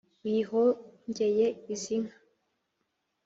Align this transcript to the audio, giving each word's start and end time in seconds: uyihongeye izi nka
uyihongeye 0.27 1.45
izi 1.73 1.93
nka 2.03 2.15